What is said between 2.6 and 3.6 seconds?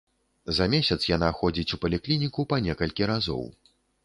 некалькі разоў.